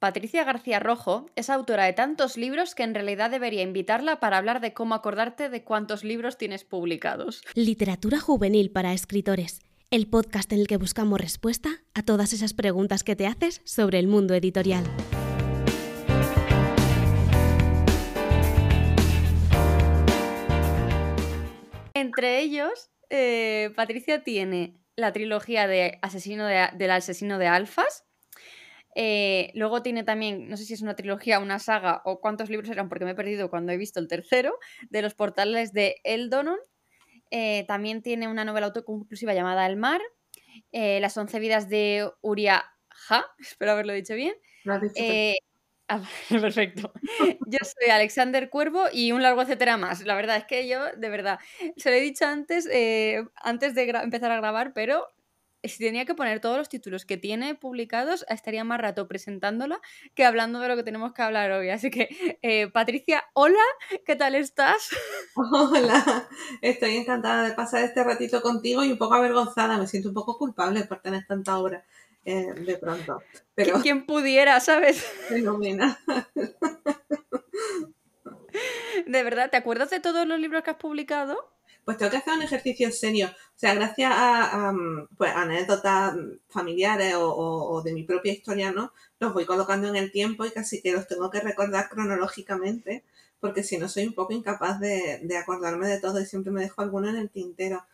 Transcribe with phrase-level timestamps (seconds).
[0.00, 4.62] Patricia García Rojo es autora de tantos libros que en realidad debería invitarla para hablar
[4.62, 7.42] de cómo acordarte de cuántos libros tienes publicados.
[7.54, 9.60] Literatura juvenil para escritores,
[9.90, 13.98] el podcast en el que buscamos respuesta a todas esas preguntas que te haces sobre
[13.98, 14.84] el mundo editorial.
[21.92, 28.06] Entre ellos, eh, Patricia tiene la trilogía de Asesino del asesino de alfas,
[28.94, 32.70] eh, luego tiene también, no sé si es una trilogía, una saga o cuántos libros
[32.70, 34.58] eran, porque me he perdido cuando he visto el tercero,
[34.88, 36.58] de los portales de Eldonon.
[37.30, 40.00] Eh, también tiene una novela autoconclusiva llamada El mar.
[40.72, 44.34] Eh, las once vidas de Uria Ja, espero haberlo dicho bien.
[45.92, 46.92] Ah, perfecto.
[47.46, 50.04] Yo soy Alexander Cuervo y un largo etcétera más.
[50.04, 51.40] La verdad es que yo, de verdad,
[51.76, 52.68] se lo he dicho antes,
[53.34, 55.08] antes de empezar a grabar, pero
[55.64, 59.80] si tenía que poner todos los títulos que tiene publicados, estaría más rato presentándola
[60.14, 61.70] que hablando de lo que tenemos que hablar hoy.
[61.70, 63.62] Así que, eh, Patricia, hola,
[64.04, 64.90] ¿qué tal estás?
[65.34, 66.28] Hola,
[66.60, 70.38] estoy encantada de pasar este ratito contigo y un poco avergonzada, me siento un poco
[70.38, 71.84] culpable por tener tanta obra
[72.24, 73.22] eh, de pronto.
[73.54, 73.80] Pero...
[73.80, 75.02] ¿Quién pudiera, sabes?
[75.28, 75.96] Fenomenal.
[79.06, 81.36] De verdad, ¿te acuerdas de todos los libros que has publicado?
[81.90, 83.26] Pues tengo que hacer un ejercicio serio.
[83.26, 84.72] O sea, gracias a,
[85.18, 86.14] pues, anécdotas
[86.48, 88.92] familiares o, de mi propia historia, ¿no?
[89.18, 93.02] Los voy colocando en el tiempo y casi que los tengo que recordar cronológicamente,
[93.40, 96.80] porque si no soy un poco incapaz de, acordarme de todo y siempre me dejo
[96.80, 97.84] alguno en el tintero.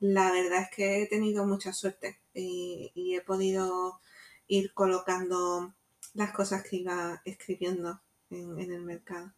[0.00, 4.00] La verdad es que he tenido mucha suerte y, he podido
[4.48, 5.72] ir colocando
[6.12, 9.32] las cosas que iba escribiendo en el mercado.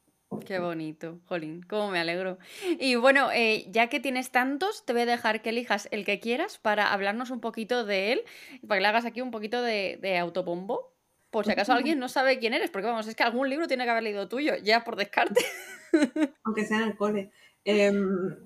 [0.47, 2.39] Qué bonito, Jolín, cómo me alegro.
[2.79, 6.21] Y bueno, eh, ya que tienes tantos, te voy a dejar que elijas el que
[6.21, 8.25] quieras para hablarnos un poquito de él,
[8.67, 10.93] para que le hagas aquí un poquito de, de autobombo,
[11.31, 13.85] por si acaso alguien no sabe quién eres, porque vamos, es que algún libro tiene
[13.85, 15.45] que haber leído tuyo, ya por descarte.
[16.45, 17.31] Aunque sea en el cole.
[17.65, 18.37] Em,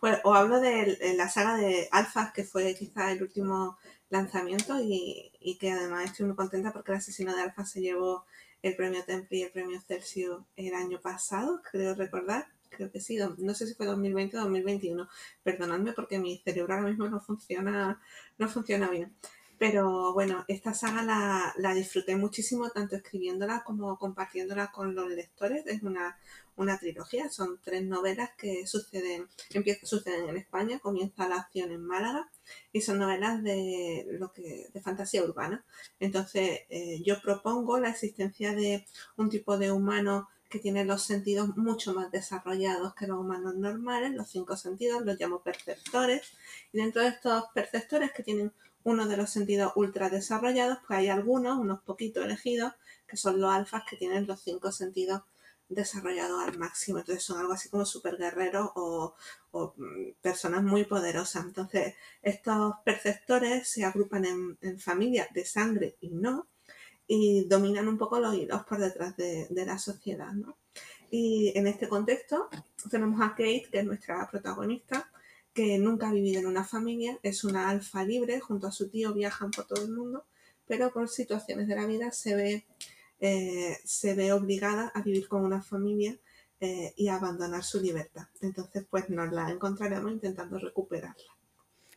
[0.00, 3.78] pues os hablo de la saga de Alphas, que fue quizá el último
[4.10, 8.24] lanzamiento y, y que además estoy muy contenta porque el asesino de Alphas se llevó
[8.62, 12.48] el premio Templi y el premio Celsius el año pasado, creo recordar.
[12.70, 15.08] Creo que sí, no sé si fue 2020 o 2021.
[15.42, 18.00] Perdonadme porque mi cerebro ahora mismo no funciona,
[18.36, 19.14] no funciona bien.
[19.58, 25.66] Pero bueno, esta saga la, la, disfruté muchísimo, tanto escribiéndola como compartiéndola con los lectores.
[25.66, 26.16] Es una,
[26.58, 31.84] una trilogía, son tres novelas que suceden, empieza, suceden en España, comienza la acción en
[31.84, 32.28] Málaga
[32.72, 35.64] y son novelas de, lo que, de fantasía urbana.
[36.00, 38.84] Entonces eh, yo propongo la existencia de
[39.16, 44.12] un tipo de humano que tiene los sentidos mucho más desarrollados que los humanos normales,
[44.12, 46.32] los cinco sentidos, los llamo perceptores,
[46.72, 48.52] y dentro de estos perceptores que tienen
[48.82, 52.72] uno de los sentidos ultra desarrollados, pues hay algunos, unos poquitos elegidos,
[53.06, 55.22] que son los alfas que tienen los cinco sentidos
[55.68, 56.98] desarrollados al máximo.
[56.98, 59.14] Entonces son algo así como super guerreros o,
[59.76, 61.44] mm, personas muy poderosas.
[61.44, 66.48] Entonces estos perceptores se agrupan en, familias de sangre y no,
[67.06, 70.32] y dominan un poco los hilos por detrás de, de la sociedad.
[70.32, 70.56] ¿no?
[71.10, 72.48] Y en este contexto
[72.90, 75.10] tenemos a Kate, que es nuestra protagonista,
[75.54, 79.12] que nunca ha vivido en una familia, es una alfa libre, junto a su tío
[79.14, 80.24] viajan por todo el mundo,
[80.66, 82.66] pero por situaciones de la vida se ve,
[83.20, 86.16] eh, se ve obligada a vivir con una familia
[86.60, 88.26] eh, y a abandonar su libertad.
[88.40, 91.38] Entonces, pues nos la encontraremos intentando recuperarla.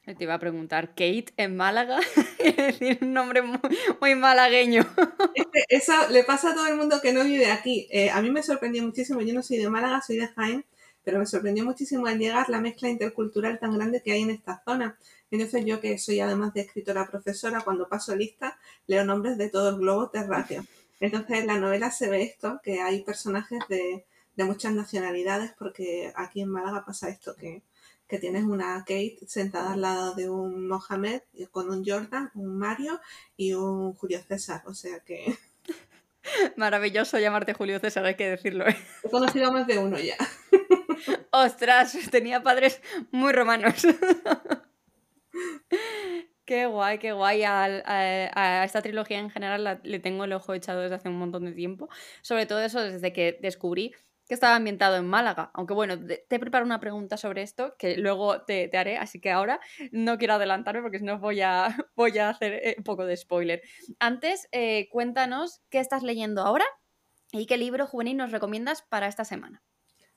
[0.03, 1.99] Te iba a preguntar, Kate en Málaga,
[2.39, 4.83] es decir, un nombre muy, malagueño.
[5.69, 7.87] Eso le pasa a todo el mundo que no vive aquí.
[7.91, 10.65] Eh, a mí me sorprendió muchísimo, yo no soy de Málaga, soy de Jaén,
[11.03, 14.61] pero me sorprendió muchísimo al llegar la mezcla intercultural tan grande que hay en esta
[14.65, 14.97] zona.
[15.29, 19.69] Entonces yo que soy además de escritora profesora, cuando paso lista leo nombres de todo
[19.69, 20.65] el globo terráqueo.
[21.01, 24.05] Entonces en la novela se ve esto, que hay personajes de,
[24.37, 27.61] muchas nacionalidades, porque aquí en Málaga pasa esto, que,
[28.07, 32.99] que tienes una Kate sentada al lado de un Mohamed con un Jordan, un Mario
[33.37, 34.63] y un Julio César.
[34.65, 35.37] O sea que...
[36.55, 38.67] Maravilloso llamarte Julio César, hay que decirlo.
[38.67, 38.75] ¿eh?
[39.03, 40.17] He conocido más de uno ya.
[41.31, 42.81] Ostras, tenía padres
[43.11, 43.85] muy romanos.
[46.51, 47.43] Qué guay, qué guay.
[47.45, 51.53] A, esta trilogía en general le tengo el ojo echado desde hace un montón de
[51.53, 51.87] tiempo.
[52.21, 53.95] Sobre todo eso desde que descubrí
[54.27, 55.51] que estaba ambientado en Málaga.
[55.53, 59.31] Aunque bueno, te he preparado una pregunta sobre esto que luego te, haré, así que
[59.31, 59.61] ahora
[59.93, 63.15] no quiero adelantarme porque si no voy a, voy a hacer eh, un poco de
[63.15, 63.61] spoiler.
[63.99, 66.65] Antes, eh, cuéntanos qué estás leyendo ahora
[67.31, 69.63] y qué libro juvenil nos recomiendas para esta semana.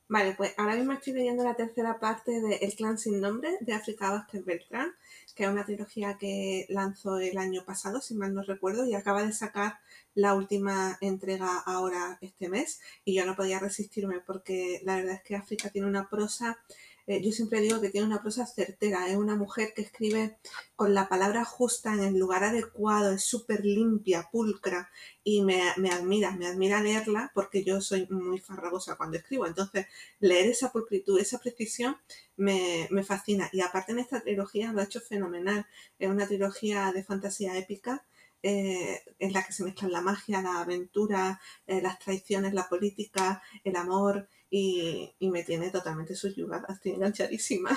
[0.08, 3.72] Vale, pues ahora mismo estoy leyendo la tercera parte de El clan sin nombre de
[3.72, 4.92] África Vázquez Beltrán,
[5.34, 9.22] que es una trilogía que lanzó el año pasado, si mal no recuerdo, y acaba
[9.24, 9.78] de sacar
[10.14, 12.80] la última entrega ahora este mes.
[13.04, 16.58] Y yo no podía resistirme porque la verdad es que África tiene una prosa
[17.06, 20.38] eh, yo siempre digo que tiene una prosa certera, es una mujer que escribe
[20.74, 24.90] con la palabra justa en el lugar adecuado, es súper limpia, pulcra
[25.22, 25.60] y me,
[25.90, 29.86] admira, me admira leerla porque yo soy muy farragosa cuando escribo, entonces
[30.18, 31.96] leer esa pulcritud, esa precisión
[32.36, 33.50] me, fascina.
[33.52, 35.66] Y aparte en esta trilogía lo ha hecho fenomenal,
[35.98, 38.04] es una trilogía de fantasía épica
[38.42, 43.42] eh, en la que se mezclan la magia, la aventura, eh, las traiciones, la política,
[43.62, 47.70] el amor, y, me tiene totalmente subyugada, estoy enganchadísima.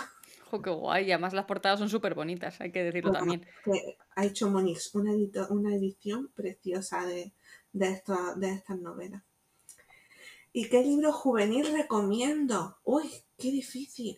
[0.50, 1.08] ¡Jo, qué guay!
[1.08, 3.46] Y además las portadas son súper bonitas, hay que decirlo también.
[4.16, 5.12] ha hecho Monix una,
[5.50, 7.34] una edición preciosa de,
[7.74, 8.02] de,
[8.38, 9.24] de estas novelas.
[10.54, 12.78] ¿Y qué libro juvenil recomiendo?
[12.84, 14.18] ¡Uy, qué difícil!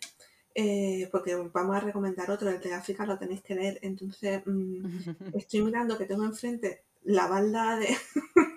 [0.55, 3.79] Eh, porque vamos a recomendar otro, el de África lo tenéis que leer.
[3.81, 4.85] Entonces, mm,
[5.33, 7.95] estoy mirando que tengo enfrente la balda de,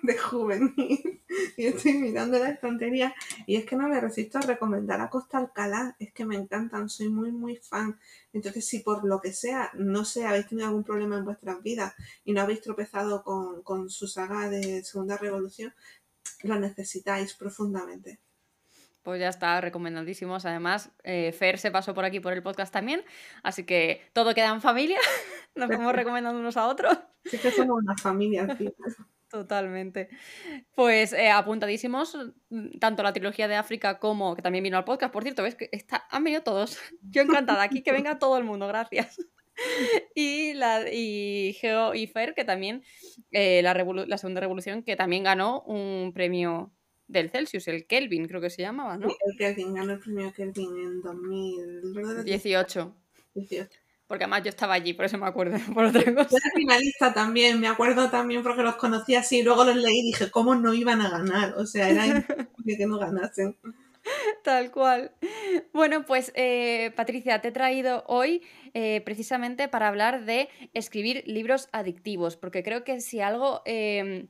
[0.03, 1.21] de juvenil
[1.57, 3.15] y estoy mirando la estantería
[3.47, 6.89] y es que no me resisto a recomendar a Costa Alcalá, es que me encantan,
[6.89, 7.97] soy muy muy fan.
[8.33, 11.93] Entonces si por lo que sea, no sé, habéis tenido algún problema en vuestras vidas
[12.25, 15.73] y no habéis tropezado con, su saga de Segunda Revolución,
[16.43, 18.19] lo necesitáis profundamente.
[19.03, 20.45] Pues ya está, recomendadísimos.
[20.45, 23.03] Además, eh, Fer se pasó por aquí por el podcast también,
[23.41, 24.99] así que todo queda en familia.
[25.55, 26.97] Nos vamos recomendando unos a otros.
[27.25, 28.47] Sí que somos una familia,
[29.33, 30.09] Totalmente.
[30.75, 32.15] Pues eh, apuntadísimos,
[32.51, 35.11] mm, tanto la trilogía de África como que también vino al podcast.
[35.11, 36.77] Por cierto, ves que está, han venido todos.
[37.01, 39.17] Yo encantada aquí, que venga todo el mundo, gracias.
[40.15, 42.83] y, la, y Geo y Fer, que también,
[43.31, 46.71] eh, la, la, segunda revolución, que también ganó un premio
[47.07, 49.07] del Celsius, el Kelvin, creo que se llamaba, ¿no?
[49.07, 52.95] el Kelvin ganó el premio Kelvin en 2018.
[53.33, 56.29] 18 porque además yo estaba allí, por eso me acuerdo, por otra cosa.
[56.29, 60.05] Yo era finalista también, me acuerdo también porque los conocí así, luego los leí y
[60.07, 61.53] dije, ¿cómo no iban a ganar?
[61.57, 63.57] O sea, era imposible que no ganasen.
[64.43, 65.11] Tal cual.
[65.73, 68.41] Bueno, pues eh, Patricia, te he traído hoy
[68.73, 74.27] eh, precisamente para hablar de escribir libros adictivos, porque creo que si algo em,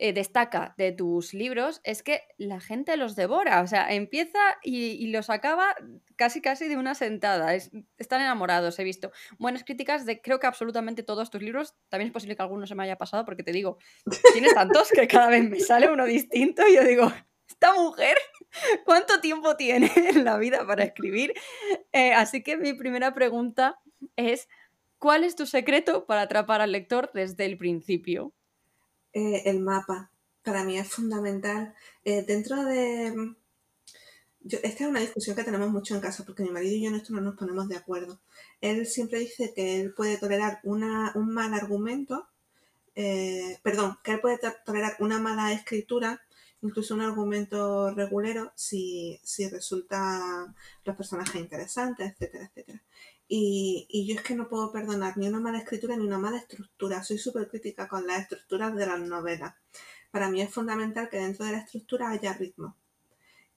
[0.00, 5.08] eh, destaca de tus libros es que la gente los devora, o sea, empieza y,
[5.08, 5.74] los acaba
[6.14, 7.54] casi casi de una sentada.
[7.54, 9.10] están enamorados, he visto.
[9.38, 11.74] Buenas críticas de creo que absolutamente todos tus libros.
[11.88, 13.78] También es posible que alguno se me haya pasado porque te digo,
[14.32, 17.12] tienes tantos que cada vez me sale uno distinto y yo digo,
[17.48, 18.16] esta mujer,
[18.84, 21.34] ¿cuánto tiempo tiene en la vida para escribir?
[21.92, 23.80] Eh, así que mi primera pregunta
[24.14, 24.48] es,
[24.98, 28.32] ¿cuál es tu secreto para atrapar al lector desde el principio?
[29.18, 30.12] Eh, el mapa.
[30.44, 31.74] Para mí es fundamental.
[32.04, 33.34] Eh, dentro de...
[34.62, 37.02] esta es una discusión que tenemos mucho en casa porque mi marido y yo en
[37.08, 38.20] no nos ponemos de acuerdo.
[38.60, 42.28] Él siempre dice que él puede tolerar una, un mal argumento,
[42.94, 46.22] eh, perdón, que él puede tolerar una mala escritura,
[46.62, 50.54] incluso un argumento regulero, si, si resulta
[50.84, 52.82] los personajes interesantes, etcétera, etcétera.
[53.30, 57.04] Y, yo es que no puedo perdonar ni una mala escritura ni una mala estructura.
[57.04, 59.54] Soy súper crítica con las estructuras de las novelas.
[60.10, 62.76] Para mí es fundamental que dentro de la estructura haya ritmo.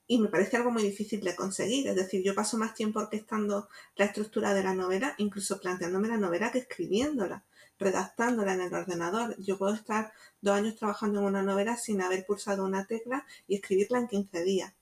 [0.08, 1.88] Y me parece algo muy difícil de conseguir.
[1.88, 6.18] Es decir, yo paso más tiempo orquestando la estructura de la novela, incluso planteándome la
[6.18, 7.46] novela que escribiéndola,
[7.80, 9.38] redactándola en el ordenador.
[9.40, 13.56] Yo puedo estar dos años trabajando en una novela sin haber pulsado una tecla y
[13.56, 14.74] escribirla en 15 días.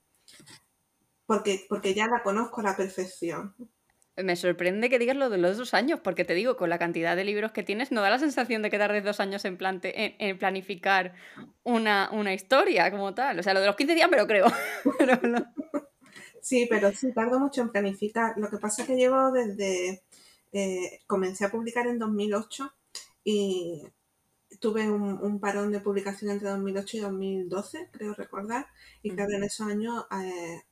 [1.27, 3.53] Porque, porque ya la conozco a la perfección.
[4.23, 7.15] Me sorprende que digas lo de los dos años, porque te digo, con la cantidad
[7.15, 10.38] de libros que tienes, no da la sensación de que tardes dos años en, en,
[10.38, 11.13] planificar
[11.63, 13.39] una, historia como tal.
[13.39, 14.47] O sea, lo de los 15 días me lo creo.
[16.41, 18.33] Sí, pero sí, tardo mucho en planificar.
[18.38, 20.03] Lo que pasa es que llevo desde...
[20.53, 22.73] Eh, comencé a publicar en 2008
[23.23, 23.83] y
[24.59, 28.67] tuve un, parón de publicación entre 2008 y 2012, creo recordar,
[29.03, 30.63] y claro, en esos años eh,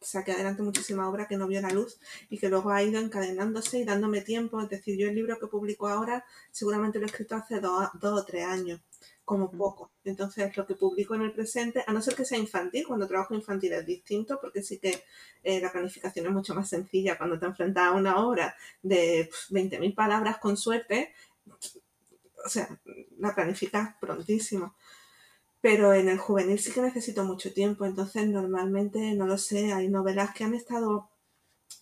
[0.00, 1.98] saqué adelante muchísima obra que no vio la luz
[2.30, 4.60] y que luego ha ido encadenándose y dándome tiempo.
[4.60, 8.24] Es decir, yo el libro que publico ahora seguramente lo he escrito hace dos, o
[8.24, 8.80] tres años,
[9.24, 9.92] como poco.
[10.04, 13.34] Entonces, lo que publico en el presente, a no ser que sea infantil, cuando trabajo
[13.34, 15.04] infantil es distinto, porque sí que
[15.42, 19.94] eh, la planificación es mucho más sencilla cuando te enfrentas a una obra de 20.000
[19.94, 21.12] palabras con suerte.
[22.44, 22.68] O sea,
[23.18, 24.74] la planificas prontísimo.
[25.60, 29.88] Pero en el juvenil sí que necesito mucho tiempo, entonces normalmente, no lo sé, hay
[29.88, 31.10] novelas que han estado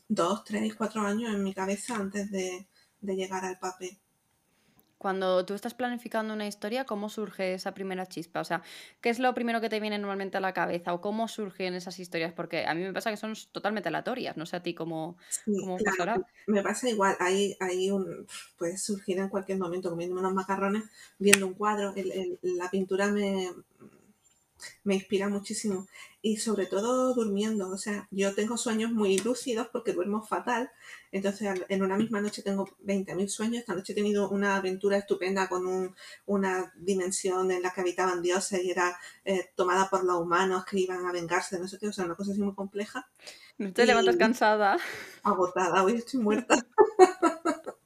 [0.08, 2.66] dos, tres, cuatro años en mi cabeza antes de,
[3.02, 3.98] llegar al papel.
[4.98, 8.40] Cuando tú estás planificando una historia, ¿cómo surge esa primera chispa?
[8.40, 8.62] O sea,
[9.00, 10.92] ¿qué es lo primero que te viene normalmente a la cabeza?
[10.92, 12.32] ¿O cómo surgen esas historias?
[12.32, 15.78] Porque a mí me pasa que son totalmente aleatorias, no sé a ti cómo, cómo
[15.78, 16.20] pasará.
[16.48, 18.26] Me pasa igual, ahí, ahí un,
[18.58, 20.82] puede surgir en cualquier momento comiendo unos macarrones,
[21.18, 21.94] viendo un cuadro,
[22.42, 23.50] la pintura me,
[24.84, 25.86] me inspira muchísimo.
[26.20, 27.70] Y sobre todo durmiendo.
[27.70, 30.70] O sea, yo tengo sueños muy lúcidos porque duermo fatal.
[31.12, 33.60] Entonces, en una misma noche tengo 20.000 sueños.
[33.60, 35.94] Esta noche he tenido una aventura estupenda con
[36.26, 40.80] una dimensión en la que habitaban dioses y era eh, tomada por los humanos que
[40.80, 41.88] iban a vengarse no sé qué.
[41.88, 43.08] O sea, una cosa así muy compleja.
[43.58, 44.78] No te levantas cansada.
[45.24, 46.56] Agotada, hoy estoy muerta.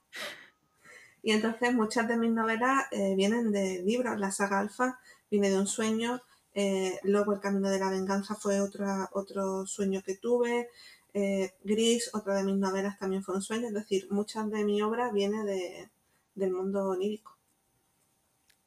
[1.23, 4.19] y entonces muchas de mis novelas eh, vienen de libros.
[4.19, 4.99] La saga Alfa
[5.31, 6.23] viene de un sueño
[6.55, 10.69] eh, luego El Camino de la Venganza fue otra, otro sueño que tuve.
[11.15, 13.69] Eh, Gris, otra de mis novelas, también fue un sueño.
[13.69, 15.91] Es decir, muchas de mi obra viene de,
[16.35, 17.39] del mundo onírico.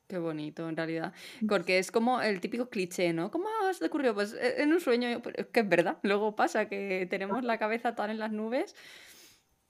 [0.08, 1.14] Qué bonito, en realidad.
[1.48, 3.32] Porque es como el típico cliché, ¿no?
[3.32, 4.14] ¿Cómo has ocurrido?
[4.14, 5.98] Pues e, en un sueño, pues, que es verdad.
[6.04, 8.76] Luego pasa que tenemos la cabeza tan en las nubes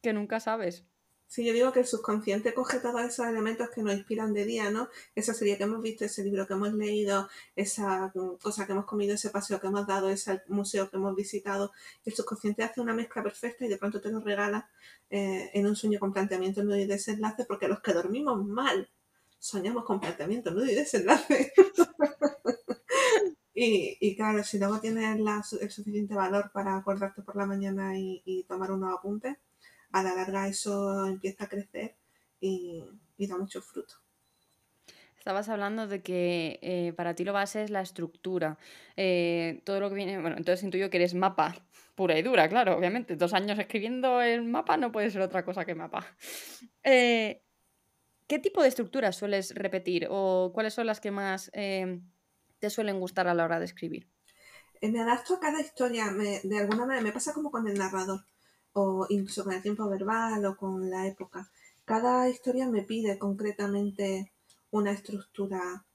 [0.01, 0.85] que nunca sabes.
[1.27, 4.69] Sí, yo digo que el subconsciente coge todos esos elementos que nos inspiran de día,
[4.71, 4.89] ¿no?
[5.15, 9.15] Esa serie que hemos visto, ese libro que hemos leído, esa cosa que hemos comido,
[9.15, 11.71] ese paseo que hemos dado, ese museo que hemos visitado.
[12.05, 14.69] El subconsciente hace una mezcla perfecta y de pronto te lo regala
[15.09, 18.89] eh, en un sueño con planteamiento nudo y desenlace, porque los que dormimos mal
[19.39, 21.53] soñamos con planteamiento nudo y desenlace.
[23.53, 25.19] y, y, claro, si luego tienes
[25.59, 29.37] el suficiente valor para acordarte por la mañana y, y tomar unos apuntes,
[29.95, 31.95] a la larga eso empieza a crecer
[32.41, 32.83] y,
[33.17, 33.95] da mucho fruto.
[35.17, 38.59] Estabas hablando de que eh, para ti lo base es la estructura.
[38.97, 40.19] Eh, todo lo que viene.
[40.19, 41.55] Bueno, entonces intuyo que eres mapa
[41.95, 43.15] pura y dura, claro, obviamente.
[43.15, 46.05] Dos años escribiendo el mapa no puede ser otra cosa que mapa.
[46.83, 47.41] Eh,
[48.27, 53.27] ¿Qué tipo de estructuras sueles repetir o cuáles son las que más te suelen gustar
[53.27, 54.09] a la hora de escribir?
[54.81, 56.11] me adapto a cada historia.
[56.11, 58.25] de alguna manera me pasa como con el narrador
[58.75, 61.49] o incluso con el tiempo verbal o con la época.
[61.85, 64.31] Cada historia me pide concretamente
[64.71, 65.85] una estructura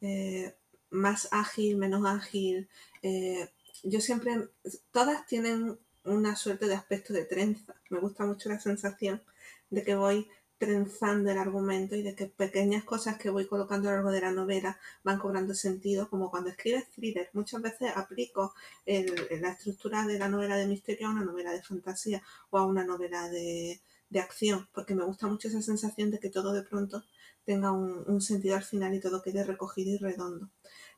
[0.00, 0.54] eh,
[0.90, 2.68] más ágil, menos ágil.
[3.02, 3.50] Eh,
[3.82, 4.48] yo siempre,
[4.90, 7.74] todas tienen una suerte de aspecto de trenza.
[7.90, 9.22] Me gusta mucho la sensación
[9.68, 10.26] de que voy
[10.60, 14.20] trenzando el argumento y de que pequeñas cosas que voy colocando a lo largo de
[14.20, 17.30] la novela van cobrando sentido, como cuando escribes thriller.
[17.32, 18.52] Muchas veces aplico
[18.84, 22.84] la estructura de la novela de misterio a una novela de fantasía o a una
[22.84, 23.80] novela de,
[24.20, 27.04] acción, porque me gusta mucho esa sensación de que todo de pronto
[27.46, 30.50] tenga un, sentido al final y todo quede recogido y redondo.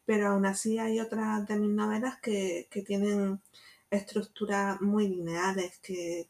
[0.04, 3.40] Pero aún así hay otras de mis novelas que, tienen
[3.90, 6.26] estructuras muy lineales, que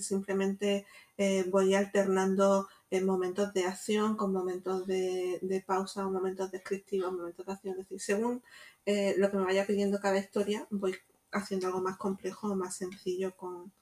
[0.00, 0.86] simplemente
[1.18, 7.52] eh, voy alternando en momentos de acción con momentos de, pausa, momentos descriptivos, momentos de
[7.52, 7.72] acción.
[7.74, 8.42] Es decir, según
[8.84, 10.96] eh, lo que me vaya pidiendo cada historia, voy
[11.32, 13.72] haciendo algo más complejo o más sencillo con,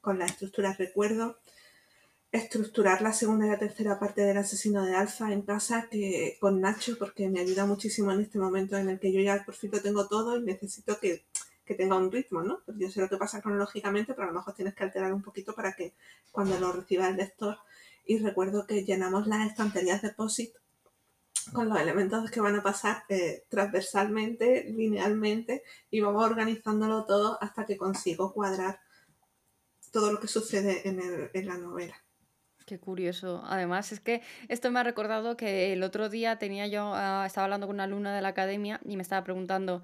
[0.00, 0.74] con la estructura.
[0.78, 1.38] Recuerdo
[2.32, 6.60] estructurar la segunda y la tercera parte del asesino de Alfa en casa que con
[6.60, 9.70] Nacho porque me ayuda muchísimo en este momento en el que yo ya por fin
[9.72, 11.24] lo tengo todo y necesito que
[11.70, 12.62] que tenga un ritmo, ¿no?
[12.66, 15.22] Pues yo sé lo que pasa cronológicamente, pero a lo mejor tienes que alterar un
[15.22, 15.94] poquito para que
[16.32, 17.58] cuando lo reciba el lector.
[18.04, 20.52] Y recuerdo que llenamos las estanterías de POSIT
[21.52, 25.62] con los elementos que van a pasar eh, transversalmente, linealmente,
[25.92, 28.80] y vamos organizándolo todo hasta que consigo cuadrar
[29.92, 31.94] todo lo que sucede en, la novela.
[32.66, 33.42] Qué curioso.
[33.46, 37.44] Además, es que esto me ha recordado que el otro día tenía yo, ah, estaba
[37.44, 39.82] hablando con una alumna de la academia y me estaba preguntando,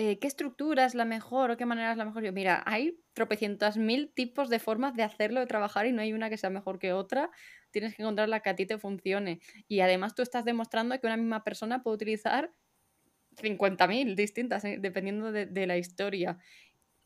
[0.00, 2.22] eh, ¿qué estructura es la mejor o qué manera es la mejor?
[2.22, 6.12] Yo, mira, hay tropecientas mil tipos de formas de hacerlo, de trabajar y no hay
[6.12, 7.32] una que sea mejor que otra.
[7.72, 9.40] Tienes que encontrar la que a ti te funcione.
[9.66, 12.52] Y además tú estás demostrando que una misma persona puede utilizar
[13.42, 16.38] 50.000 distintas, eh, dependiendo de, la historia.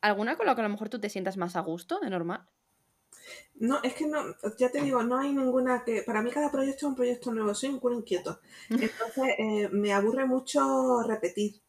[0.03, 2.47] ¿Alguna con la que a lo mejor tú te sientas más a gusto, de normal?
[3.55, 4.23] No, es que no,
[4.59, 6.03] ya te digo, no hay ninguna que.
[6.03, 8.41] Para mí, cada proyecto es un proyecto nuevo, soy un culo inquieto.
[8.69, 11.63] Entonces, eh, me aburre mucho repetir.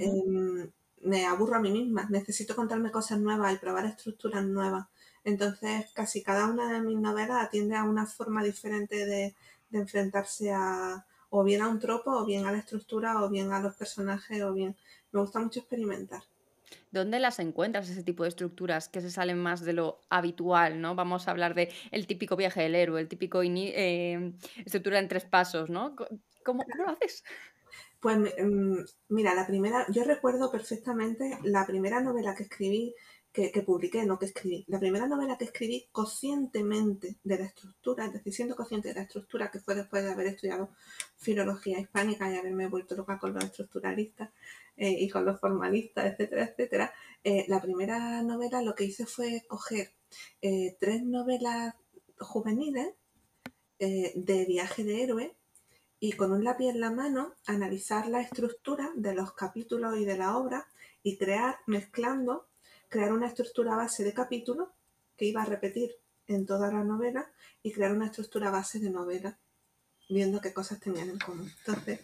[0.00, 0.70] Em,
[1.02, 4.86] me aburro a mí misma, necesito contarme cosas nuevas y probar estructuras nuevas.
[5.24, 9.34] Entonces, casi cada una de mis novelas atiende a una forma diferente de,
[9.72, 13.60] enfrentarse a o bien a un tropo, o bien a la estructura, o bien a
[13.60, 14.76] los personajes, o bien...
[15.12, 16.22] Me gusta mucho experimentar.
[16.90, 20.94] ¿Dónde las encuentras ese tipo de estructuras que se salen más de lo habitual, ¿no?
[20.94, 25.24] Vamos a hablar de el típico viaje del héroe, el típico eh, estructura en tres
[25.24, 25.96] pasos, ¿no?
[25.96, 27.24] ¿Cómo, ¿Cómo, lo haces?
[28.02, 28.78] Pues mm,
[29.10, 32.96] mira, la primera, yo recuerdo perfectamente la primera novela que escribí
[33.32, 34.64] que, publiqué, no que escribí.
[34.66, 39.02] La primera novela que escribí conscientemente de la estructura, es decir, siendo consciente de la
[39.02, 40.70] estructura, que fue después de haber estudiado
[41.16, 44.30] filología hispánica y haberme vuelto loca con los estructuralistas
[44.76, 46.94] eh, y con los formalistas, etcétera, etcétera.
[47.22, 49.92] Eh, la primera novela lo que hice fue coger
[50.42, 51.74] eh, tres novelas
[52.18, 52.94] juveniles
[53.78, 55.36] de viaje de héroe
[56.04, 60.18] y con un lápiz en la mano analizar la estructura de los capítulos y de
[60.18, 60.66] la obra
[61.04, 62.48] y crear, mezclando
[62.88, 64.72] crear una estructura base de capítulo
[65.16, 65.92] que iba a repetir
[66.26, 67.30] en toda la novela
[67.62, 69.38] y crear una estructura base de novela,
[70.08, 71.52] viendo qué cosas tenían en común.
[71.64, 72.00] Entonces,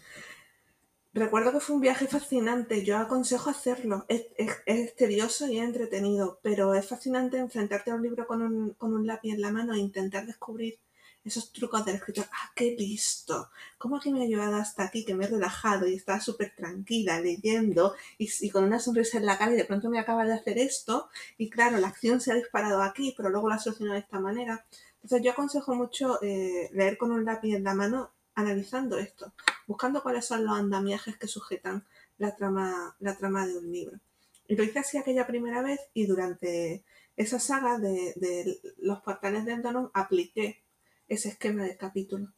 [1.12, 6.86] recuerdo que fue un viaje fascinante, yo aconsejo hacerlo, es, tedioso y entretenido, pero es
[6.86, 10.24] fascinante enfrentarte a un libro con un, con un lápiz en la mano e intentar
[10.24, 10.78] descubrir
[11.24, 12.26] esos trucos del escritor.
[12.32, 13.50] ¡Ah, qué listo!
[13.76, 15.04] ¿Cómo que me ha llevado hasta aquí?
[15.04, 19.38] Que me he relajado y estaba súper tranquila leyendo y, con una sonrisa en la
[19.38, 22.34] cara y de pronto me acaba de hacer esto y claro, la acción se ha
[22.34, 24.64] disparado aquí, pero luego la ha solucionado de esta manera.
[25.02, 29.32] Entonces yo aconsejo mucho eh, leer con un lápiz en la mano analizando esto,
[29.66, 31.84] buscando cuáles son los andamiajes que sujetan
[32.18, 33.98] la trama, la trama de un libro.
[34.46, 36.84] Y lo hice así aquella primera vez y durante
[37.16, 40.62] esa saga de, los portales de Andonon apliqué
[41.08, 42.32] ese esquema de capítulo,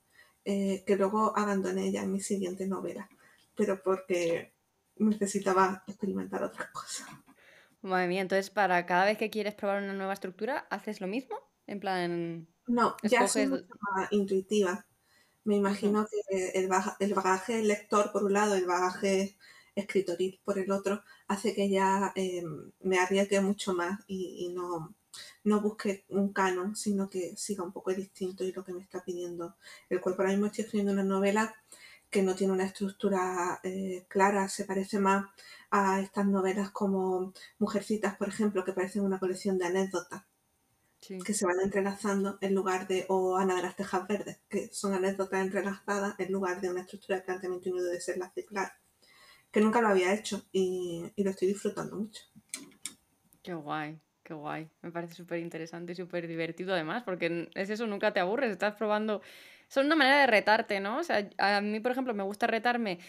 [0.44, 3.08] eh, que luego abandoné ya en mi siguiente novela,
[3.56, 4.54] pero porque
[4.96, 7.08] necesitaba experimentar otras cosas.
[7.82, 11.36] Madre mía, entonces para cada vez que quieres probar una nueva estructura, ¿haces lo mismo?
[11.66, 12.46] En plan...
[12.66, 14.86] No, ya soy mucho más intuitiva.
[15.44, 16.68] Me imagino que el,
[17.14, 19.36] bagaje lector por un lado, el bagaje
[19.74, 22.44] escritoril por el otro, hace que ya eh,
[22.80, 24.94] me arriesgue mucho más y no,
[25.44, 29.04] no busque un canon, sino que siga un poco distinto y lo que me está
[29.04, 29.56] pidiendo
[29.88, 30.22] el cuerpo.
[30.22, 31.54] Ahora mismo estoy escribiendo una novela
[32.10, 35.26] que no tiene una estructura eh, clara, se parece más
[35.70, 40.24] a estas novelas como Mujercitas, por ejemplo, que parecen una colección de anécdotas
[41.00, 44.92] que se van entrelazando en lugar de, o Ana de las Tejas Verdes, que son
[44.92, 48.72] anécdotas entrelazadas en lugar de una estructura de planteamiento unido de ser la ciclar,
[49.50, 52.22] que nunca lo había hecho y, y lo estoy disfrutando mucho.
[53.42, 53.98] Qué guay.
[54.30, 58.20] Qué guay, me parece súper interesante y súper divertido además, porque es eso, nunca te
[58.20, 59.22] aburres, estás probando...
[59.66, 60.98] Son una manera de retarte, ¿no?
[60.98, 63.00] O sea, a mí, por ejemplo, me gusta retarme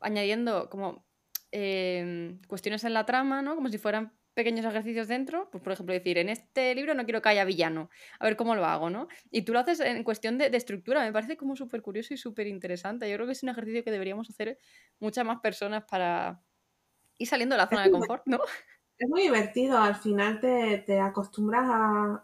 [0.00, 1.04] añadiendo como
[1.50, 3.56] em, cuestiones en la trama, ¿no?
[3.56, 7.20] Como si fueran pequeños ejercicios dentro, pues por ejemplo decir, en este libro no quiero
[7.20, 9.08] que haya villano, a ver cómo lo hago, ¿no?
[9.30, 12.16] Y tú lo haces en cuestión de, de estructura, me parece como súper curioso y
[12.16, 13.06] súper interesante.
[13.10, 14.56] Yo creo que es un ejercicio que deberíamos hacer
[14.98, 16.40] muchas más personas para
[17.18, 18.40] ir saliendo de la zona de confort, ¿no?
[18.98, 21.64] Es muy divertido, al final te, te acostumbras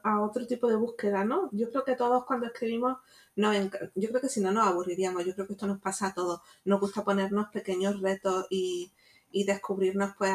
[0.03, 1.49] a, otro tipo de búsqueda, ¿no?
[1.53, 2.99] Yo creo que todos cuando escribimos,
[3.37, 6.15] no, yo creo que si no nos aburriríamos, yo creo que esto nos pasa a
[6.15, 8.93] todos, nos gusta ponernos pequeños retos y,
[9.31, 10.33] y descubrirnos, pues,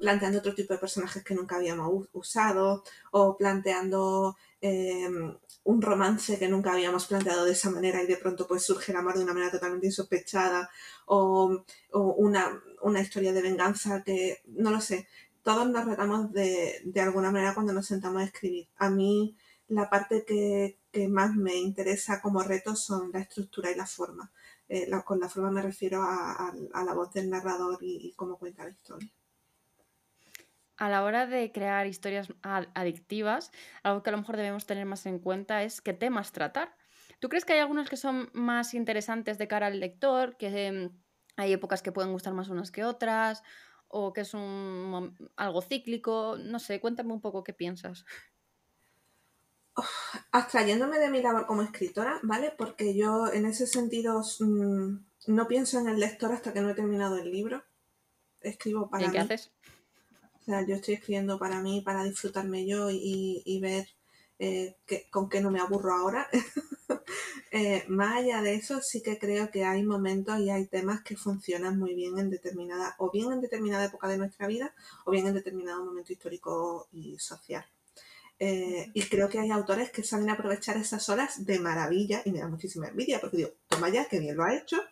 [0.00, 6.48] planteando otro tipo de personajes que nunca habíamos usado o planteando em, un romance que
[6.48, 9.34] nunca habíamos planteado de esa manera y de pronto pues surge el amor de una
[9.34, 10.70] manera totalmente insospechada
[11.06, 11.62] o,
[11.92, 15.06] o una, una, historia de venganza que no lo sé
[15.42, 18.68] todos nos retamos de, de, alguna manera cuando nos sentamos a escribir.
[18.76, 19.36] A mí
[19.68, 24.30] la parte que, que más me interesa como reto son la estructura y la forma.
[24.68, 28.64] Eh, con la forma me refiero a, a, la voz del narrador y, cómo cuenta
[28.64, 29.10] la historia.
[30.76, 33.52] A la hora de crear historias adictivas,
[33.82, 36.74] algo que a lo mejor debemos tener más en cuenta es qué temas tratar.
[37.20, 40.90] ¿Tú crees que hay algunos que son más interesantes de cara al lector, que em,
[41.36, 43.42] hay épocas que pueden gustar más unas que otras?
[43.92, 46.36] O que es un, algo cíclico?
[46.38, 48.04] No sé, cuéntame un poco qué piensas.
[50.32, 52.52] abstrayéndome de mi labor como escritora, ¿vale?
[52.56, 54.96] Porque yo en ese sentido mm,
[55.28, 57.62] no pienso en el lector hasta que no he terminado el libro.
[58.40, 59.52] Escribo para ¿Y qué haces?
[60.40, 63.88] O sea, yo estoy escribiendo para mí, para disfrutarme yo y, ver
[64.38, 64.76] eh,
[65.10, 66.28] con qué no me aburro ahora.
[67.50, 71.16] Eh, más allá de eso, sí que creo que hay momentos y hay temas que
[71.16, 75.26] funcionan muy bien en determinada, o bien en determinada época de nuestra vida, o bien
[75.26, 77.64] en determinado momento histórico y social.
[78.38, 82.40] Eh, y creo que hay autores que saben aprovechar esas horas de maravilla y me
[82.40, 84.82] da muchísima envidia porque digo, toma ya, que bien lo ha hecho,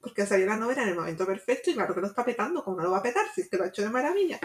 [0.00, 2.62] porque ha salido la novela en el momento perfecto y claro que lo está petando,
[2.62, 4.38] como no lo va a petar si es que lo ha hecho de maravilla.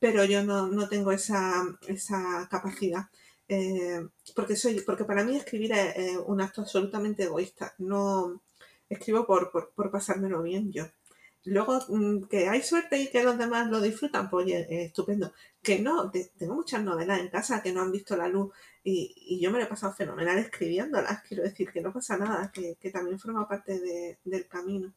[0.00, 3.04] Pero yo no, no tengo esa, esa capacidad.
[3.54, 7.74] Eh, porque soy, porque para mí escribir es, un acto absolutamente egoísta.
[7.78, 8.40] No
[8.88, 10.86] escribo por, por, pasármelo bien yo.
[11.44, 15.34] Luego, mm, que hay suerte y que los demás lo disfrutan, pues oye, estupendo.
[15.60, 19.50] Que no, tengo muchas novelas en casa que no han visto la luz y, yo
[19.50, 21.22] me lo he pasado fenomenal escribiéndolas.
[21.28, 23.78] Quiero decir que no pasa nada, que, también forma parte
[24.24, 24.94] del camino.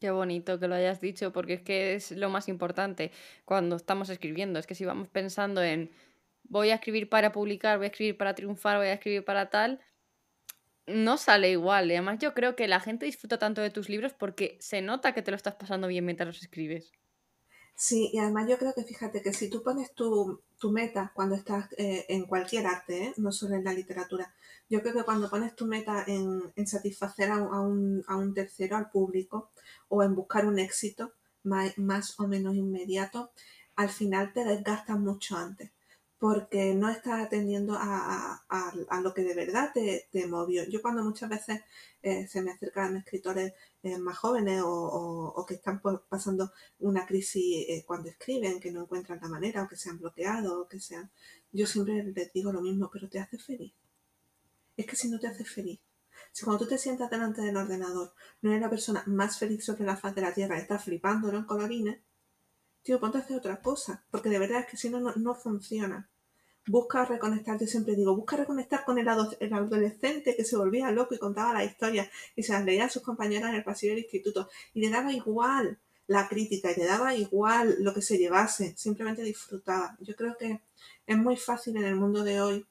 [0.00, 3.10] Qué bonito que lo hayas dicho, porque es que es lo más importante
[3.46, 4.58] cuando estamos escribiendo.
[4.58, 5.90] Es que si vamos pensando en
[6.50, 9.80] voy a escribir para publicar, voy a escribir para triunfar, voy a escribir para tal,
[10.86, 11.90] no sale igual.
[11.90, 15.14] Y además yo creo que la gente disfruta tanto de tus libros porque se nota
[15.14, 16.92] que te lo estás pasando bien mientras los escribes.
[17.76, 21.72] Sí, y además yo creo que fíjate que si tú pones tu, meta cuando estás
[21.78, 23.14] eh, en cualquier arte, ¿eh?
[23.16, 24.34] no solo en la literatura,
[24.68, 28.90] yo creo que cuando pones tu meta en, satisfacer a, un, a, un, tercero, al
[28.90, 29.50] público,
[29.88, 31.12] o en buscar un éxito
[31.44, 33.30] más, más o menos inmediato,
[33.76, 35.70] al final te desgastas mucho antes
[36.20, 38.44] porque no estás atendiendo a,
[39.02, 40.64] lo que de verdad te, movió.
[40.68, 41.62] Yo cuando muchas veces
[42.02, 45.80] eh, se me acercan escritores eh, más jóvenes o, que están
[46.10, 49.98] pasando una crisis eh, cuando escriben, que no encuentran la manera o que se han
[49.98, 51.10] bloqueado o que sean...
[51.52, 53.72] Yo siempre les digo lo mismo, pero te hace feliz.
[54.76, 55.80] Es que si no te hace feliz,
[56.32, 59.84] si cuando tú te sientas delante del ordenador no eres la persona más feliz sobre
[59.84, 61.98] la faz de la Tierra, estás flipando en colorines,
[62.82, 66.09] tío, ponte a hacer otra cosa, porque de verdad es que si no, no, funciona.
[66.66, 71.18] Busca reconectar, yo siempre digo, busca reconectar con el, adolescente que se volvía loco y
[71.18, 74.48] contaba la historia y se las leía a sus compañeras en el pasillo del instituto
[74.74, 79.22] y le daba igual la crítica y le daba igual lo que se llevase, simplemente
[79.22, 79.96] disfrutaba.
[80.00, 80.60] Yo creo que
[81.06, 82.66] es muy fácil en el mundo de hoy,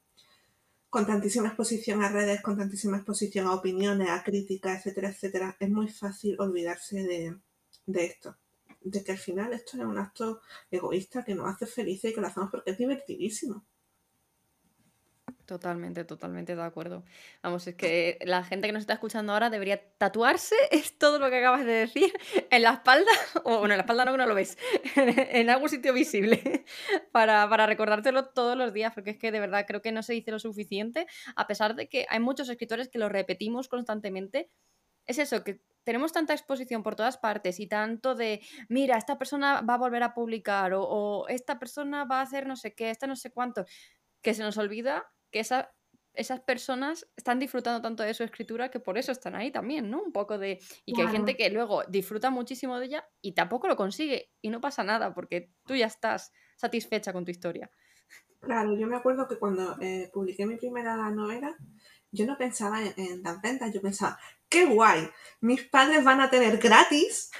[0.88, 5.70] con tantísima exposición a redes, con tantísima exposición a opiniones, a críticas, etcétera, etcétera, es
[5.70, 7.36] muy fácil olvidarse de,
[7.86, 8.36] de esto
[8.82, 12.20] de que al final esto es un acto egoísta que nos hace felices y que
[12.20, 13.64] lo hacemos porque es divertidísimo.
[15.50, 17.02] Totalmente, totalmente de acuerdo.
[17.42, 21.28] Vamos, es que la gente que nos está escuchando ahora debería tatuarse, es todo lo
[21.28, 22.12] que acabas de decir,
[22.52, 23.10] en la espalda,
[23.42, 24.56] o bueno, en la espalda no, que no lo ves,
[24.94, 26.64] en algún sitio visible,
[27.10, 30.12] para, para recordártelo todos los días, porque es que de verdad creo que no se
[30.12, 34.50] dice lo suficiente, a pesar de que hay muchos escritores que lo repetimos constantemente.
[35.04, 39.62] Es eso, que tenemos tanta exposición por todas partes y tanto de, mira, esta persona
[39.62, 43.08] va a volver a publicar o, esta persona va a hacer no sé qué, esta
[43.08, 43.64] no sé cuánto,
[44.22, 45.72] que se nos olvida que esa,
[46.14, 50.02] esas personas están disfrutando tanto de su escritura que por eso están ahí también, ¿no?
[50.02, 50.58] Un poco de...
[50.84, 54.50] Y que hay gente que luego disfruta muchísimo de ella y tampoco lo consigue y
[54.50, 57.70] no pasa nada porque tú ya estás satisfecha con tu historia.
[58.40, 61.56] Claro, yo me acuerdo que cuando eh, publiqué mi primera novela,
[62.10, 65.08] yo no pensaba en, en, las ventas, yo pensaba, qué guay,
[65.40, 67.30] mis padres van a tener gratis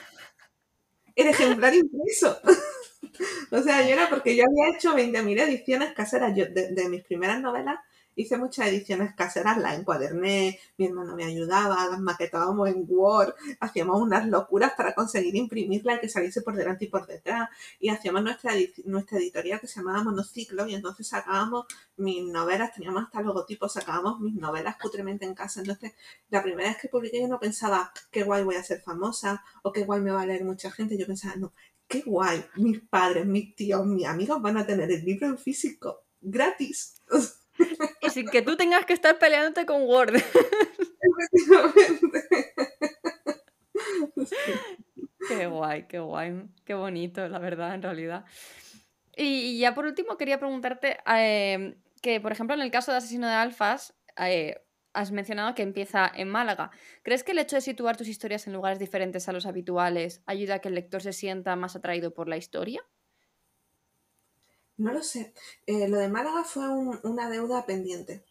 [1.16, 2.38] el ejemplar impreso.
[3.50, 7.40] o sea, yo era porque yo había hecho 20.000 ediciones caseras yo, de, mis primeras
[7.40, 7.78] novelas
[8.16, 14.00] hice muchas ediciones caseras, las encuaderné, mi hermano me ayudaba, las maquetábamos en Word, hacíamos
[14.00, 17.48] unas locuras para conseguir imprimirla y que saliese por delante y por detrás.
[17.78, 18.52] Y hacíamos nuestra,
[18.84, 24.20] nuestra editorial que se llamaba Monociclo y entonces sacábamos mis novelas, teníamos hasta logotipos, sacábamos
[24.20, 25.60] mis novelas putremente en casa.
[25.60, 25.92] Entonces,
[26.30, 29.72] la primera vez que publiqué yo no pensaba qué guay voy a ser famosa o
[29.72, 30.98] qué guay me va a leer mucha gente.
[30.98, 31.52] Yo pensaba, no,
[31.90, 36.04] qué guay, mis padres, mis tíos, mis amigos van a tener el libro en físico
[36.20, 37.02] gratis.
[38.00, 40.14] Y sin que tú tengas que estar peleándote con Word.
[45.28, 48.24] Qué guay, qué guay, qué bonito, la verdad, en realidad.
[49.16, 53.26] Y, ya por último quería preguntarte eh, que, por ejemplo, en el caso de Asesino
[53.26, 56.70] de Alfas, eh, has mencionado que empieza en Málaga.
[57.02, 60.56] ¿Crees que el hecho de situar tus historias en lugares diferentes a los habituales ayuda
[60.56, 62.82] a que el lector se sienta más atraído por la historia?
[64.76, 65.34] No lo sé.
[65.66, 68.24] Eh, lo de Málaga fue una deuda pendiente,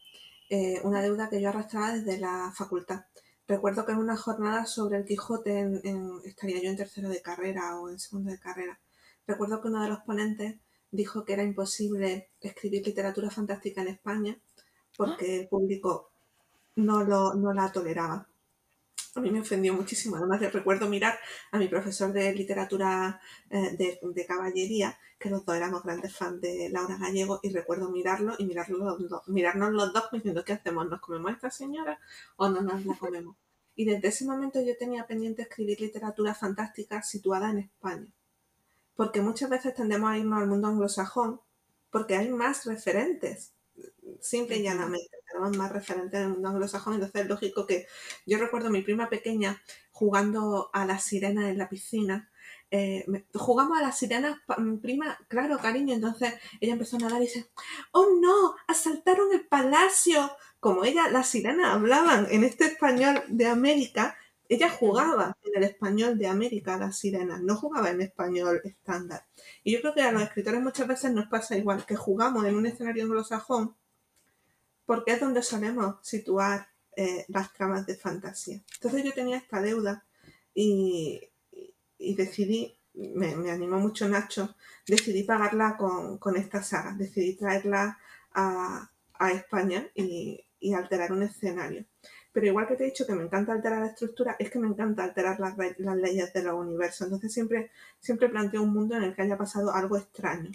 [0.50, 3.06] eh, una deuda que yo arrastraba desde la facultad.
[3.48, 5.82] Recuerdo que en una jornada sobre el Quijote
[6.26, 8.80] estaría yo en tercero de carrera o en segundo de carrera.
[9.26, 10.60] Recuerdo que uno de los ponentes
[10.92, 14.40] dijo que era imposible escribir literatura fantástica en España
[14.98, 16.12] porque el público
[16.80, 18.30] no, lo, no la toleraba
[19.16, 20.18] a mí me ofendió muchísimo.
[20.18, 21.18] Además, recuerdo mirar
[21.52, 26.70] a mi profesor de literatura eh, de, caballería, que los dos éramos grandes fans de
[26.70, 30.90] Laura Gallego, y recuerdo mirarlo y mirarlo mirarnos los dos diciendo, ¿qué hacemos?
[30.90, 32.00] ¿Nos comemos a esta señora
[32.38, 33.36] o no nos la comemos?
[33.76, 38.08] Y desde ese momento yo tenía pendiente escribir literatura fantástica situada en España.
[38.96, 41.40] Porque muchas veces tendemos a irnos al mundo anglosajón
[41.90, 43.54] porque hay más referentes
[44.22, 45.18] simple y llanamente.
[45.28, 47.88] Tenemos más referentes del mundo anglosajón, entonces es lógico que
[48.26, 52.30] yo recuerdo a mi prima pequeña jugando a las sirenas en la piscina.
[52.72, 57.26] Eh, jugamos a las sirenas, mi prima, claro, cariño, entonces ella empezó a nadar y
[57.26, 57.50] dice,
[57.92, 60.32] oh no, asaltaron el palacio.
[60.60, 64.18] Como ella, las sirenas hablaban en este español de América,
[64.50, 69.26] ella jugaba en el español de América, las sirenas, no jugaba en español estándar.
[69.64, 72.56] Y yo creo que a los escritores muchas veces nos pasa igual, que jugamos en
[72.56, 73.76] un escenario anglosajón
[74.90, 78.60] porque es donde solemos situar eh, las tramas de fantasía.
[78.74, 80.04] Entonces yo tenía esta deuda
[80.52, 81.30] y,
[82.00, 84.56] decidí, me, animó mucho Nacho,
[84.88, 88.00] decidí pagarla con, esta saga, decidí traerla
[88.34, 88.90] a,
[89.32, 91.86] España y, alterar un escenario.
[92.32, 94.70] Pero igual que te he dicho que me encanta alterar la estructura, es que me
[94.70, 97.02] encanta alterar las, las leyes de los universos.
[97.02, 100.50] Entonces siempre, siempre planteo un mundo en el que haya pasado algo extraño.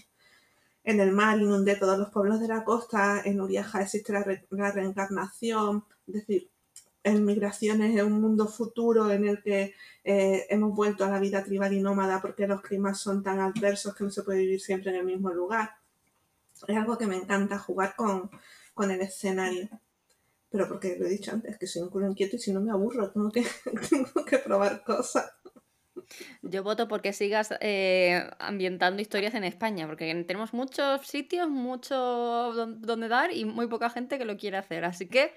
[0.85, 5.85] En el mar inundé todos los pueblos de la costa, en Uriaja existe la, reencarnación,
[6.07, 6.51] es decir,
[7.03, 11.42] en migraciones en un mundo futuro en el que eh, hemos vuelto a la vida
[11.42, 14.90] tribal y nómada porque los climas son tan adversos que no se puede vivir siempre
[14.90, 15.70] en el mismo lugar.
[16.68, 18.31] Es algo que me encanta jugar con,
[18.90, 19.68] el escenario
[20.51, 22.70] pero porque lo he dicho antes, que soy un culo inquieto y si no me
[22.70, 23.33] aburro, tengo
[23.90, 25.33] tengo que probar cosas.
[26.43, 33.09] Yo voto porque sigas eh, ambientando historias en España, porque tenemos muchos sitios, mucho donde
[33.09, 34.85] dar y muy poca gente que lo quiere hacer.
[34.85, 35.33] Así que,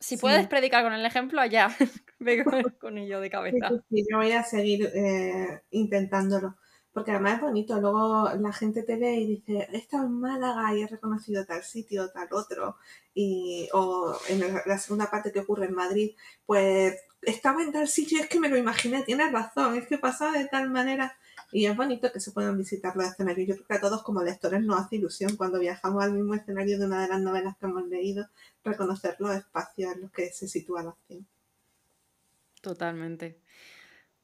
[0.00, 1.68] si puedes predicar con el ejemplo, allá,
[2.18, 3.68] vengo con ello de cabeza.
[3.90, 6.56] Sí, yo voy a seguir eh, intentándolo
[6.98, 10.74] porque además es bonito, luego la gente te ve y dice, he estado en Málaga
[10.74, 12.76] y he reconocido tal sitio, tal otro,
[13.14, 18.20] y, o en la segunda parte que ocurre en Madrid, pues estaba en tal sitio,
[18.20, 21.16] es que me lo imaginé, tienes razón, es que pasaba de tal manera,
[21.50, 23.48] y es bonito que se puedan visitar los escenarios.
[23.48, 26.78] Yo creo que a todos como lectores nos hace ilusión cuando viajamos al mismo escenario
[26.78, 28.28] de una de las novelas que hemos leído,
[28.64, 31.26] reconocer los espacios en los que se sitúa la acción.
[32.60, 33.40] Totalmente.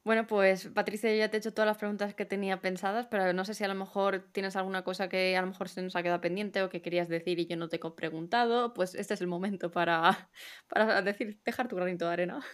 [0.05, 3.33] Bueno, pues Patricia, yo ya te he hecho todas las preguntas que tenía pensadas, pero
[3.33, 5.97] no sé si a lo mejor tienes alguna cosa que a lo mejor se nos
[5.97, 9.15] ha quedado pendiente o que querías decir y yo no te he preguntado, pues este
[9.15, 10.31] es el momento para,
[10.69, 12.45] para decir, dejar tu granito de arena.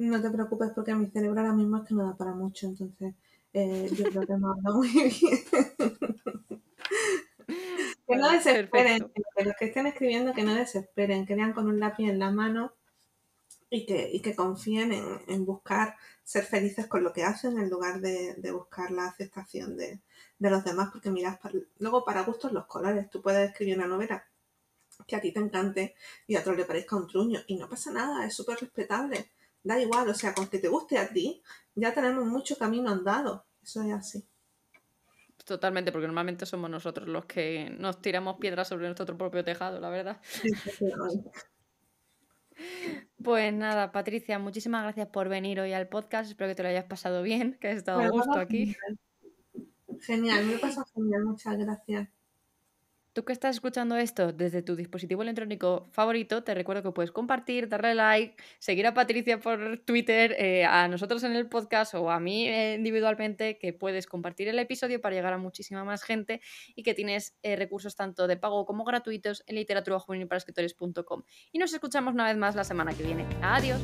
[0.00, 3.14] No te preocupes porque mi cerebro ahora mismo es que no da para mucho, entonces
[3.52, 5.10] eh, yo creo que me habla muy bien.
[8.08, 11.78] que no desesperen, que los que estén escribiendo que no desesperen, que lean con un
[11.78, 12.72] lápiz en la mano
[13.68, 14.94] y que, y que confíen
[15.26, 20.00] en, buscar ser felices con lo que hacen en lugar de, buscar la aceptación de,
[20.38, 21.38] los demás, porque miras,
[21.78, 24.24] luego para gustos los colores, tú puedes escribir una novela
[25.06, 25.94] que a ti te encante
[26.26, 29.30] y a otro le parezca un truño y no pasa nada, es súper respetable,
[29.62, 31.42] da igual, o sea, con que te guste a ti,
[31.74, 34.26] ya tenemos mucho camino andado, eso es así.
[35.44, 39.90] Totalmente, porque normalmente somos nosotros los que nos tiramos piedras sobre nuestro propio tejado, la
[39.90, 40.20] verdad.
[43.22, 46.30] Pues nada, Patricia, muchísimas gracias por venir hoy al podcast.
[46.30, 48.76] Espero que te lo hayas pasado bien, que has estado a gusto aquí.
[50.00, 52.08] Genial, me pasa genial, muchas gracias.
[53.12, 57.68] Tú que estás escuchando esto desde tu dispositivo electrónico favorito, te recuerdo que puedes compartir,
[57.68, 62.20] darle like, seguir a Patricia por Twitter, eh, a nosotros en el podcast o a
[62.20, 66.40] mí eh, individualmente, que puedes compartir el episodio para llegar a muchísima más gente
[66.76, 72.14] y que tienes eh, recursos tanto de pago como gratuitos en escritores.com Y nos escuchamos
[72.14, 73.26] una vez más la semana que viene.
[73.42, 73.80] Adiós.